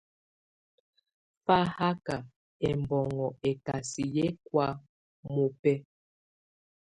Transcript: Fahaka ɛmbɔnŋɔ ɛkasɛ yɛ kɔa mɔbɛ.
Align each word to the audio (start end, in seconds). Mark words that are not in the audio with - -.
Fahaka 1.45 2.15
ɛmbɔnŋɔ 2.67 3.27
ɛkasɛ 3.49 4.03
yɛ 4.15 4.25
kɔa 4.45 4.67
mɔbɛ. 5.33 5.73